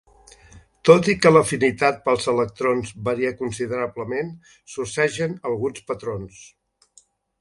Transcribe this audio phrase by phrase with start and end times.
[0.89, 4.33] Tot i que l'afinitat pels electrons varia considerablement,
[4.77, 6.41] sorgeixen alguns patrons.